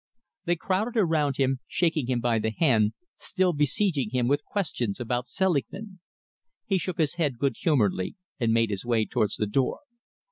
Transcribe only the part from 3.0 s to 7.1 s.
still besieging him with questions about Selingman. He shook